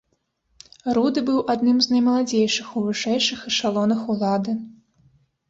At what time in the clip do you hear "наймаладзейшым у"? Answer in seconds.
1.91-2.85